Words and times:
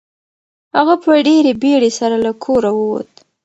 هغه 0.77 0.95
په 1.03 1.11
ډېرې 1.27 1.51
بیړې 1.61 1.91
سره 1.99 2.15
له 2.25 2.31
کوره 2.43 2.71
ووت. 2.77 3.11